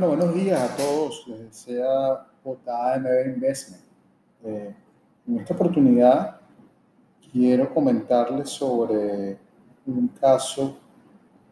[0.00, 1.26] Bueno, buenos días a todos.
[1.26, 3.82] Les desea JMB Investment.
[4.42, 4.74] Eh,
[5.28, 6.40] en esta oportunidad
[7.30, 9.36] quiero comentarles sobre
[9.84, 10.78] un caso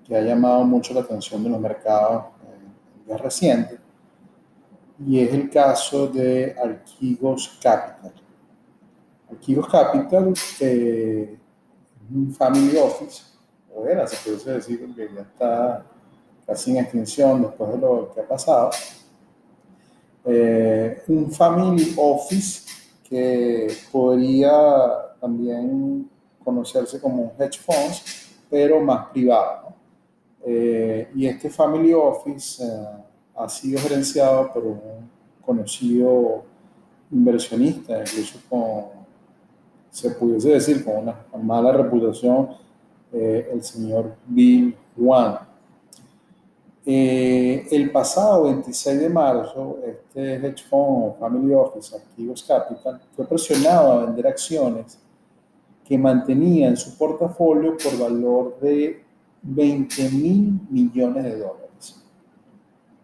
[0.03, 3.81] que ha llamado mucho la atención de los mercados en días recientes
[5.07, 8.15] y es el caso de Arquigos Capital.
[9.31, 11.39] Arquigos Capital eh,
[12.03, 13.25] es un family office,
[13.75, 15.85] o era, se puede decir, que ya está
[16.49, 18.71] casi en extinción después de lo que ha pasado.
[20.25, 22.67] Eh, un family office
[23.07, 24.51] que podría
[25.21, 26.09] también
[26.43, 29.75] conocerse como un hedge funds, pero más privado.
[30.47, 32.87] Eh, y este family office eh,
[33.37, 34.81] ha sido gerenciado por un
[35.45, 36.45] conocido
[37.11, 38.85] inversionista, incluso con,
[39.91, 42.49] se pudiese decir, con una mala reputación,
[43.13, 45.48] el señor Bill Wan.
[46.91, 53.93] Eh, el pasado 26 de marzo, este hedge fund Family Office Activos Capital fue presionado
[53.93, 54.99] a vender acciones
[55.85, 59.05] que mantenía en su portafolio por valor de
[59.43, 62.03] 20 mil millones de dólares,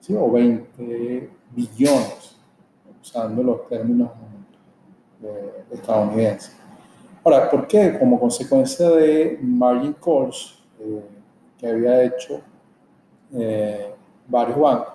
[0.01, 0.15] ¿sí?
[0.15, 2.39] o 20 billones,
[3.03, 4.13] usando los términos
[5.23, 6.57] eh, estadounidenses.
[7.23, 7.99] Ahora, ¿por qué?
[7.99, 11.05] Como consecuencia de margin calls eh,
[11.59, 12.41] que había hecho
[13.37, 13.93] eh,
[14.29, 14.95] varios bancos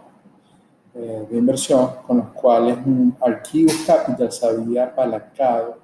[0.96, 2.78] eh, de inversión con los cuales
[3.20, 5.78] Archivos Capital se había apalancado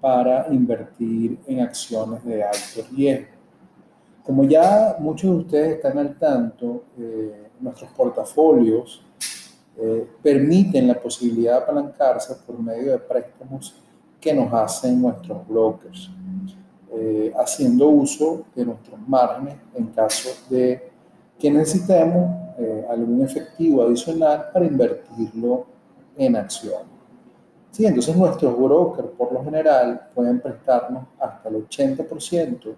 [0.00, 3.28] para invertir en acciones de alto riesgo.
[4.24, 9.02] Como ya muchos de ustedes están al tanto, eh, nuestros portafolios
[10.22, 13.74] permiten la posibilidad de apalancarse por medio de préstamos
[14.20, 16.10] que nos hacen nuestros brokers,
[17.36, 20.93] haciendo uso de nuestros márgenes en caso de
[21.38, 25.66] que necesitemos eh, algún efectivo adicional para invertirlo
[26.16, 26.82] en acción.
[27.70, 32.74] Sí, entonces nuestros brokers por lo general pueden prestarnos hasta el 80%,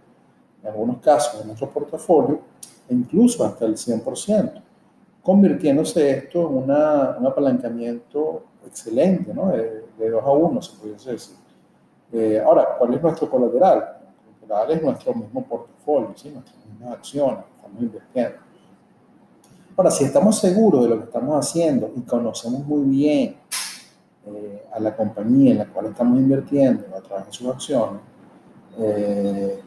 [0.63, 2.41] en algunos casos de nuestro portafolio,
[2.89, 4.63] e incluso hasta el 100%,
[5.23, 9.49] convirtiéndose esto en una, un apalancamiento excelente, ¿no?
[9.49, 11.37] de, 2 a 1, se pudiese decir.
[12.13, 13.99] Eh, ahora, ¿cuál es nuestro colateral?
[14.27, 16.31] El colateral es nuestro mismo portafolio, ¿sí?
[16.31, 18.46] nuestras mismas acciones que estamos invirtiendo.
[19.77, 23.37] Ahora, si estamos seguros de lo que estamos haciendo y conocemos muy bien
[24.27, 28.01] eh, a la compañía en la cual estamos invirtiendo a través de sus acciones,
[28.79, 29.61] eh,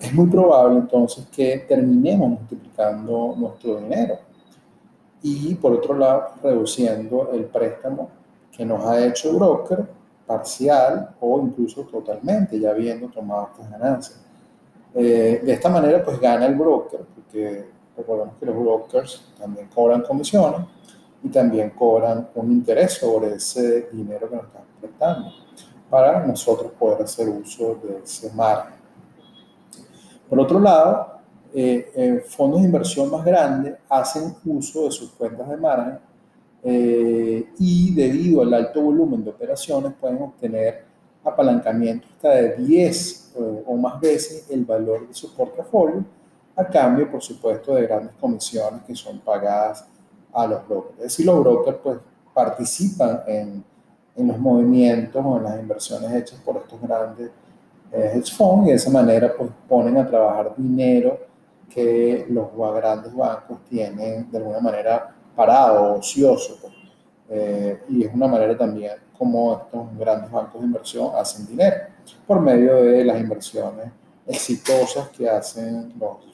[0.00, 4.18] es muy probable entonces que terminemos multiplicando nuestro dinero
[5.22, 8.08] y por otro lado reduciendo el préstamo
[8.50, 9.86] que nos ha hecho el broker
[10.26, 14.20] parcial o incluso totalmente ya habiendo tomado estas ganancias.
[14.94, 20.00] Eh, de esta manera pues gana el broker porque Recordemos que los brokers también cobran
[20.02, 20.66] comisiones
[21.22, 25.30] y también cobran un interés sobre ese dinero que nos están prestando
[25.90, 28.74] para nosotros poder hacer uso de ese margen.
[30.30, 31.18] Por otro lado,
[31.52, 35.98] eh, eh, fondos de inversión más grandes hacen uso de sus cuentas de margen
[36.62, 40.84] eh, y debido al alto volumen de operaciones pueden obtener
[41.22, 43.34] apalancamiento hasta de 10
[43.66, 46.04] o más veces el valor de su portafolio
[46.60, 49.86] a cambio, por supuesto, de grandes comisiones que son pagadas
[50.32, 50.98] a los brokers.
[50.98, 51.98] Es decir, los brokers pues,
[52.34, 53.64] participan en,
[54.16, 57.30] en los movimientos o en las inversiones hechas por estos grandes
[57.92, 61.18] eh, hedge funds y de esa manera pues, ponen a trabajar dinero
[61.68, 66.58] que los grandes bancos tienen de alguna manera parado, ocioso.
[66.60, 66.72] Pues.
[67.30, 71.76] Eh, y es una manera también como estos grandes bancos de inversión hacen dinero
[72.26, 73.86] por medio de las inversiones
[74.26, 76.29] exitosas que hacen los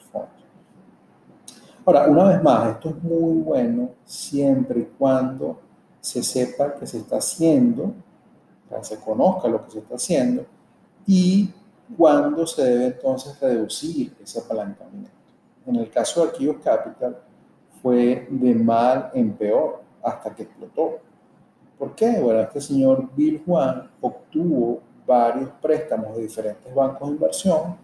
[1.87, 5.57] Ahora, una vez más, esto es muy bueno siempre y cuando
[6.01, 7.93] se sepa que se está haciendo,
[8.81, 10.45] se conozca lo que se está haciendo
[11.05, 11.49] y
[11.95, 15.11] cuándo se debe entonces reducir ese apalancamiento.
[15.65, 17.19] En el caso de Arquivos Capital
[17.81, 20.99] fue de mal en peor hasta que explotó.
[21.79, 22.19] ¿Por qué?
[22.19, 27.77] Bueno, este señor Bill Juan obtuvo varios préstamos de diferentes bancos de inversión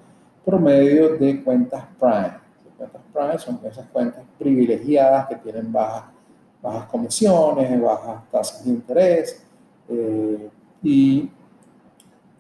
[0.44, 2.43] por medio de cuentas Prime
[2.78, 6.06] cuentas son esas cuentas privilegiadas que tienen bajas,
[6.90, 9.44] comisiones, bajas tasas de interés
[9.90, 10.50] eh,
[10.82, 11.30] y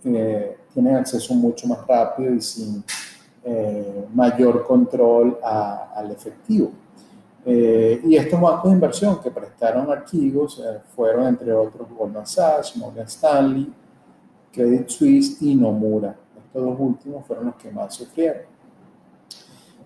[0.05, 2.83] eh, tienen acceso mucho más rápido y sin
[3.43, 6.71] eh, mayor control al efectivo.
[7.45, 10.61] y estos bancos de inversión que prestaron archivos
[10.95, 13.73] fueron, entre otros, Goldman Sachs, Morgan Stanley,
[14.53, 16.15] Credit Suisse y Nomura.
[16.37, 18.52] Estos dos últimos fueron los que más sufrieron.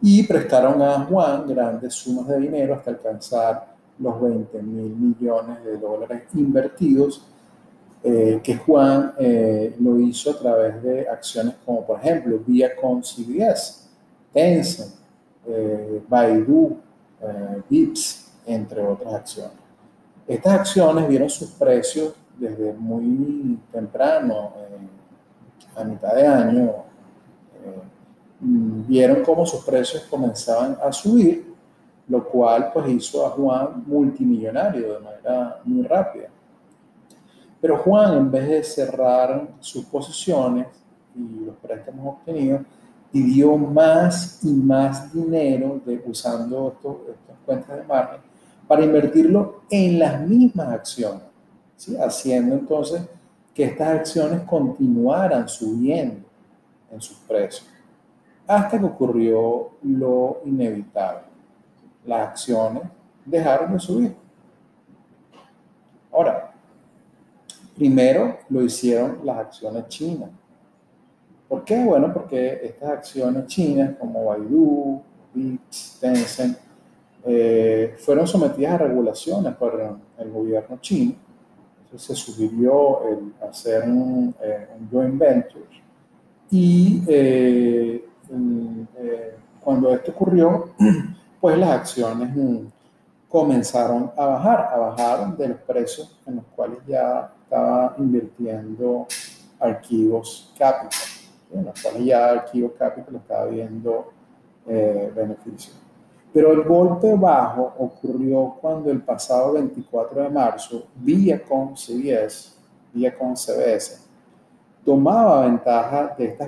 [0.01, 5.77] Y prestaron a Juan grandes sumas de dinero hasta alcanzar los 20 mil millones de
[5.77, 7.25] dólares invertidos,
[8.03, 13.87] eh, que Juan eh, lo hizo a través de acciones como, por ejemplo, Viacom CBS,
[14.31, 14.93] Tencent,
[15.47, 16.77] eh, Baidu,
[17.67, 19.57] Vips, entre otras acciones.
[20.27, 24.53] Estas acciones vieron sus precios desde muy temprano,
[25.75, 26.85] a mitad de año,
[28.39, 31.53] vieron cómo sus precios comenzaban a subir,
[32.07, 36.29] lo cual pues hizo a Juan multimillonario de manera muy rápida.
[37.59, 40.67] Pero Juan, en vez de cerrar sus posiciones
[41.15, 42.61] y los préstamos obtenidos,
[43.11, 46.77] pidió más y más dinero de, usando
[47.09, 48.21] estas cuentas de margen
[48.67, 51.23] para invertirlo en las mismas acciones,
[51.99, 53.01] haciendo entonces
[53.53, 56.27] que estas acciones continuaran subiendo
[56.91, 57.65] en sus precios
[58.47, 61.23] hasta que ocurrió lo inevitable.
[62.05, 62.83] Las acciones
[63.25, 64.15] dejaron de subir.
[66.11, 66.53] Ahora,
[67.75, 70.29] primero lo hicieron las acciones chinas.
[71.47, 71.83] ¿Por qué?
[71.83, 75.01] Bueno, porque estas acciones chinas como Baidu,
[75.33, 76.57] Bits, Tencent,
[77.25, 81.15] eh, fueron sometidas a regulaciones por el gobierno chino.
[81.83, 85.65] Entonces se sugirió el hacer un, eh, joint venture
[86.49, 90.69] y eh, eh, cuando esto ocurrió,
[91.41, 92.67] pues las acciones mm,
[93.29, 99.07] comenzaron a bajar, a bajar de los precios en los cuales ya estaba invirtiendo
[99.59, 100.99] Archivos Capital,
[101.53, 104.11] en los cuales ya Archivos Capital estaba viendo
[104.67, 105.75] eh, beneficios.
[106.33, 112.53] Pero el golpe bajo ocurrió cuando el pasado 24 de marzo, Viacom CBS,
[112.93, 114.05] Viacom CBS,
[114.85, 116.47] tomaba ventaja de esta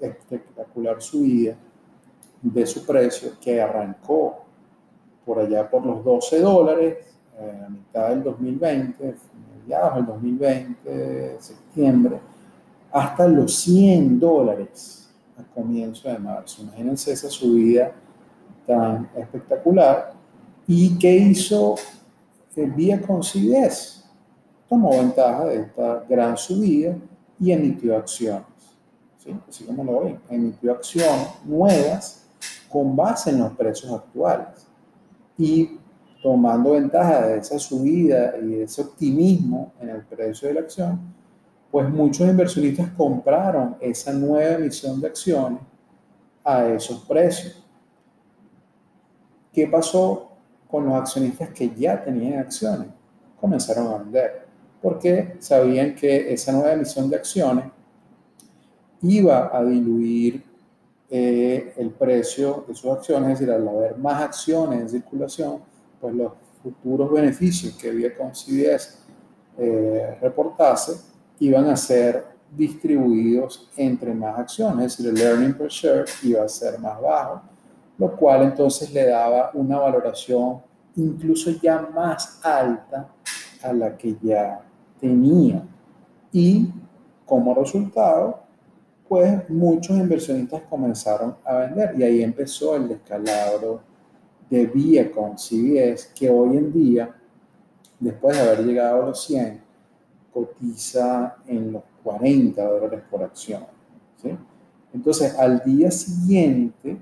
[0.00, 1.56] espectacular subida
[2.42, 4.44] de su precio que arrancó
[5.24, 6.96] por allá por los 12 dólares
[7.38, 9.14] eh, a mitad del 2020,
[9.60, 12.18] mediados del 2020, septiembre,
[12.92, 16.62] hasta los 100 dólares a comienzo de marzo.
[16.62, 17.92] Imagínense esa subida
[18.66, 20.14] tan espectacular.
[20.66, 21.74] ¿Y qué hizo
[22.54, 24.04] el Vía con CBS?
[24.68, 26.96] Tomó ventaja de esta gran subida
[27.38, 28.55] y emitió acciones
[29.48, 32.26] así como lo ven, emitió acciones nuevas
[32.68, 34.66] con base en los precios actuales.
[35.38, 35.78] Y
[36.22, 41.00] tomando ventaja de esa subida y de ese optimismo en el precio de la acción,
[41.70, 45.60] pues muchos inversionistas compraron esa nueva emisión de acciones
[46.42, 47.62] a esos precios.
[49.52, 50.32] ¿Qué pasó
[50.68, 52.88] con los accionistas que ya tenían acciones?
[53.40, 54.46] Comenzaron a vender,
[54.80, 57.64] porque sabían que esa nueva emisión de acciones
[59.02, 60.42] iba a diluir
[61.08, 65.60] eh, el precio de sus acciones, es decir, al haber más acciones en circulación,
[66.00, 66.32] pues los
[66.62, 68.98] futuros beneficios que con CBS
[69.56, 71.00] eh, reportase
[71.38, 72.24] iban a ser
[72.56, 75.70] distribuidos entre más acciones, es decir, el earning per
[76.22, 77.42] iba a ser más bajo,
[77.98, 80.60] lo cual entonces le daba una valoración
[80.96, 83.08] incluso ya más alta
[83.62, 84.60] a la que ya
[85.00, 85.62] tenía.
[86.32, 86.68] Y
[87.24, 88.45] como resultado,
[89.08, 93.80] pues muchos inversionistas comenzaron a vender y ahí empezó el descalabro
[94.50, 97.14] de Viacom CBS, que hoy en día,
[97.98, 99.60] después de haber llegado a los 100,
[100.32, 103.64] cotiza en los 40 dólares por acción.
[104.92, 106.96] Entonces, al día siguiente,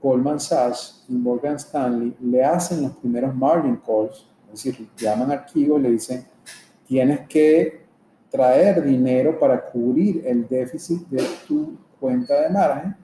[0.00, 5.80] Goldman Sachs y Morgan Stanley le hacen los primeros margin calls, es decir, llaman archivos
[5.80, 6.24] y le dicen,
[6.86, 7.87] tienes que
[8.30, 12.96] traer dinero para cubrir el déficit de tu cuenta de margen,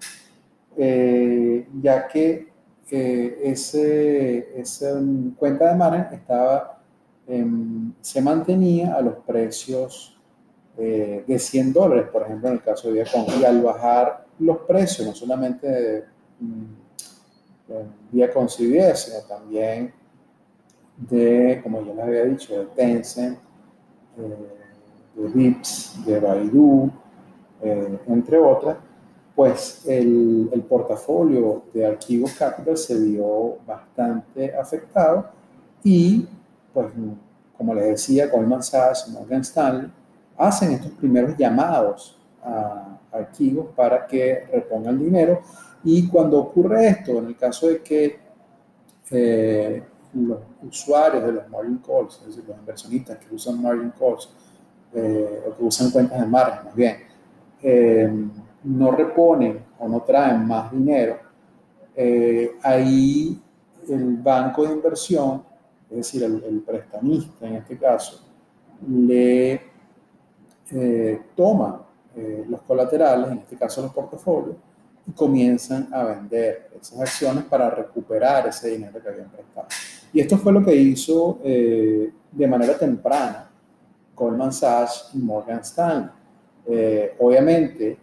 [0.76, 2.48] eh, ya que
[2.90, 5.00] eh, ese, esa
[5.36, 6.80] cuenta de margen estaba,
[8.02, 10.14] se mantenía a los precios
[10.76, 13.24] eh, de 100 dólares, por ejemplo, en el caso de Viacom.
[13.40, 16.04] Y al bajar los precios, no solamente de,
[17.68, 19.92] de Viacom CBS, sino también
[20.96, 23.38] de, como ya les había dicho, de Tencent,
[25.14, 26.90] de VIPS, de Baidu,
[27.62, 28.76] eh, entre otras,
[29.34, 35.26] pues el, el, portafolio de Archivos Capital se vio bastante afectado
[35.82, 36.26] y,
[36.72, 36.86] pues,
[37.56, 39.90] como les decía, Goldman Sachs, Morgan Stanley,
[40.36, 45.42] hacen estos primeros llamados a archivos para que repongan dinero.
[45.82, 48.18] Y cuando ocurre esto, en el caso de que
[49.10, 49.82] eh,
[50.14, 54.30] los usuarios de los margin calls, es decir, los inversionistas que usan margin calls,
[54.94, 56.96] eh, o que usan cuentas de margen, más bien,
[57.62, 58.12] eh,
[58.64, 61.18] no reponen o no traen más dinero,
[62.62, 63.40] ahí
[63.88, 65.42] el banco de inversión,
[65.90, 68.20] es decir, el, prestamista en este caso,
[68.88, 69.60] le
[71.36, 71.82] toma
[72.48, 74.56] los colaterales, en este caso los portafolios,
[75.06, 79.66] y comienzan a vender esas acciones para recuperar ese dinero que habían prestado.
[80.12, 83.50] Y esto fue lo que hizo eh, de manera temprana
[84.14, 86.10] Goldman Sachs y Morgan Stanley.
[86.66, 87.98] Eh, obviamente,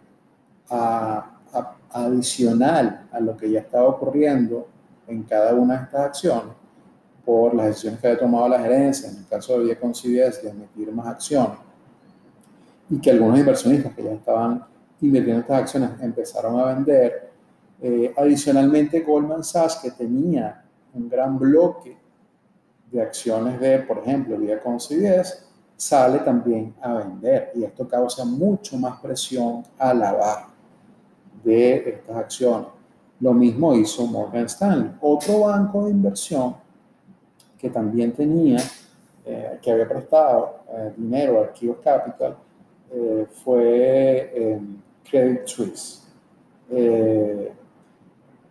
[1.90, 4.68] adicional a lo que ya estaba ocurriendo
[5.06, 6.54] en cada una de estas acciones,
[7.24, 10.92] por las decisiones que había tomado la gerencia, en el caso de Vía de emitir
[10.92, 11.58] más acciones,
[12.90, 14.64] y que algunos inversionistas que ya estaban
[15.00, 17.30] invirtiendo estas acciones empezaron a vender.
[17.80, 20.64] Eh, adicionalmente, Goldman Sachs, que tenía
[20.94, 21.96] un gran bloque
[22.90, 25.51] de acciones de, por ejemplo, Vía con CBS,
[25.82, 30.48] sale también a vender y esto causa mucho más presión a la baja
[31.42, 32.68] de estas acciones.
[33.18, 36.54] Lo mismo hizo Morgan Stanley, otro banco de inversión
[37.58, 38.58] que también tenía,
[39.24, 42.36] eh, que había prestado eh, dinero a Archivos Capital,
[43.42, 44.60] fue
[45.10, 46.02] Credit Suisse.
[46.70, 47.52] Eh,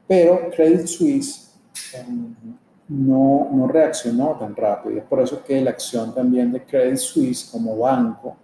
[0.08, 1.54] pero Credit Suisse
[2.92, 6.98] no, no, reaccionó tan rápido y es por eso que la acción también de Credit
[6.98, 8.36] Suisse como banco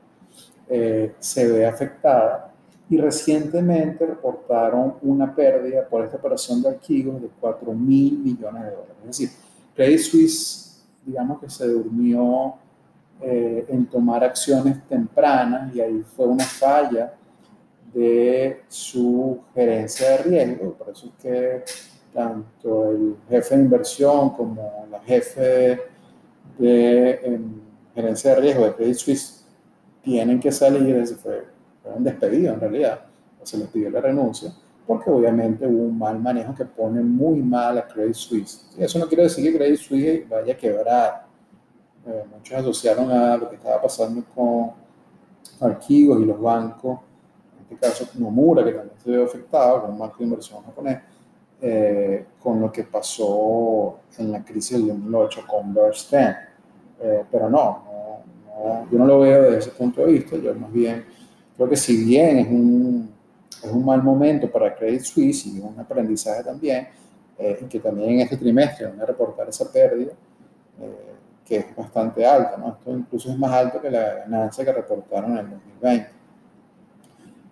[0.70, 2.54] eh, se ve afectada
[2.90, 8.72] y recientemente reportaron una pérdida por esta operación de archivos de 4 mil millones de
[8.72, 8.96] dólares.
[9.02, 9.30] Es decir,
[9.76, 12.56] Credit Suisse, digamos que se durmió
[13.22, 17.14] eh, en tomar acciones tempranas y ahí fue una falla
[17.94, 20.74] de su gerencia de riesgo.
[20.74, 21.64] Por eso es que
[22.14, 25.82] tanto el jefe de inversión como la jefe
[26.58, 27.62] de em,
[27.94, 29.46] gerencia de riesgo de Credit Suisse
[30.02, 31.46] tienen que salir, se fue,
[31.96, 33.02] un despedido en realidad,
[33.42, 34.54] o se les pidió la renuncia,
[34.86, 38.70] porque obviamente hubo un mal manejo que pone muy mal a Credit Suisse.
[38.78, 41.28] eso no quiere decir que Credit Suisse vaya a quebrar.
[42.06, 44.72] Eh, muchos asociaron a lo que estaba pasando con
[45.60, 47.00] archivos y los bancos
[47.70, 51.02] este caso Nomura, que también se ve afectado con un banco de inversión japonés,
[51.62, 55.94] eh, con lo que pasó en la crisis del 2008 con Bear
[57.00, 57.84] eh, pero no,
[58.46, 61.06] no, yo no lo veo desde ese punto de vista, yo más bien
[61.56, 63.12] creo que si bien es un,
[63.64, 66.88] es un mal momento para Credit Suisse y un aprendizaje también,
[67.38, 70.14] eh, que también en este trimestre van a reportar esa pérdida,
[71.46, 72.70] que es bastante alta, ¿no?
[72.78, 76.10] Esto incluso es más alto que la ganancia que reportaron en el 2020.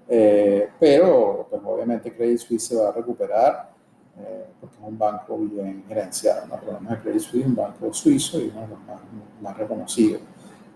[0.07, 3.74] Eh, pero, pues obviamente Credit Suisse se va a recuperar
[4.19, 6.47] eh, porque es un banco bien gerenciado.
[6.47, 6.55] ¿no?
[6.55, 8.99] Por lo Credit Suisse un banco suizo y uno de los más,
[9.41, 10.21] más reconocidos.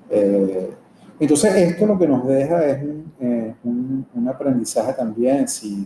[0.10, 0.74] Eh,
[1.20, 2.84] entonces, esto lo que nos deja es
[3.64, 5.86] un, un, aprendizaje también si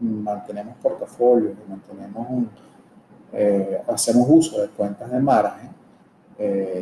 [0.00, 2.50] mantenemos portafolios, mantenemos un,
[3.86, 5.70] hacemos uso de cuentas de margen,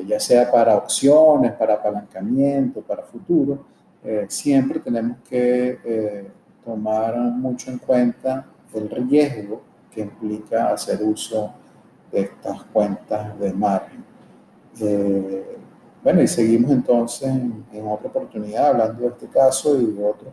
[0.07, 3.59] ya sea para opciones, para apalancamiento, para futuro
[4.03, 6.31] eh, siempre tenemos que eh,
[6.65, 9.61] tomar mucho en cuenta el riesgo
[9.93, 11.53] que implica hacer uso
[12.11, 14.05] de estas cuentas de margen.
[14.81, 15.57] Eh,
[16.03, 20.33] bueno, y seguimos entonces en, en, otra oportunidad hablando de este caso y de otros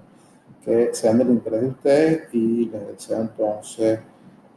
[0.64, 4.00] que sean del interés de ustedes y les deseo entonces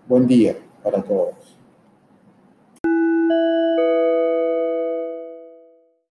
[0.07, 1.60] buen día para todos.